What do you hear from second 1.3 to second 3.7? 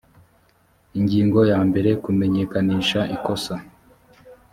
ya mbere kumenyekanisha ikosa